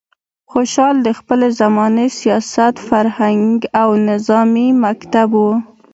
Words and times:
خوشحال 0.51 0.95
د 1.07 1.09
خپلې 1.19 1.49
زمانې 1.61 2.07
سیاست، 2.19 2.75
فرهنګ 2.87 3.49
او 3.81 3.89
نظامي 4.09 4.69
مکتب 4.83 5.29
و. 5.39 5.43